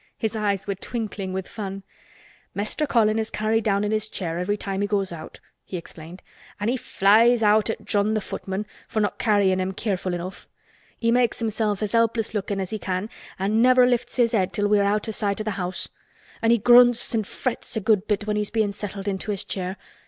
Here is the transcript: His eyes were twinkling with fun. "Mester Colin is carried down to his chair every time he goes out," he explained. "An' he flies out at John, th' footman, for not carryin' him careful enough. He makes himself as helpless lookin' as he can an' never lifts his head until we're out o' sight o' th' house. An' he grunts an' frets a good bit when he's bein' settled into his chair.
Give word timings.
His 0.17 0.35
eyes 0.35 0.65
were 0.65 0.73
twinkling 0.73 1.31
with 1.31 1.47
fun. 1.47 1.83
"Mester 2.55 2.87
Colin 2.87 3.19
is 3.19 3.29
carried 3.29 3.63
down 3.65 3.83
to 3.83 3.89
his 3.89 4.09
chair 4.09 4.39
every 4.39 4.57
time 4.57 4.81
he 4.81 4.87
goes 4.87 5.11
out," 5.11 5.39
he 5.63 5.77
explained. 5.77 6.23
"An' 6.59 6.69
he 6.69 6.75
flies 6.77 7.43
out 7.43 7.69
at 7.69 7.85
John, 7.85 8.15
th' 8.15 8.23
footman, 8.23 8.65
for 8.87 8.99
not 8.99 9.19
carryin' 9.19 9.59
him 9.59 9.73
careful 9.73 10.15
enough. 10.15 10.47
He 10.97 11.11
makes 11.11 11.37
himself 11.37 11.83
as 11.83 11.91
helpless 11.91 12.33
lookin' 12.33 12.59
as 12.59 12.71
he 12.71 12.79
can 12.79 13.11
an' 13.37 13.61
never 13.61 13.85
lifts 13.85 14.15
his 14.15 14.31
head 14.31 14.47
until 14.49 14.69
we're 14.69 14.81
out 14.81 15.07
o' 15.07 15.11
sight 15.11 15.39
o' 15.39 15.43
th' 15.43 15.49
house. 15.53 15.87
An' 16.41 16.49
he 16.49 16.57
grunts 16.57 17.13
an' 17.13 17.23
frets 17.23 17.77
a 17.77 17.79
good 17.79 18.07
bit 18.07 18.25
when 18.25 18.37
he's 18.37 18.49
bein' 18.49 18.73
settled 18.73 19.07
into 19.07 19.29
his 19.29 19.45
chair. 19.45 19.77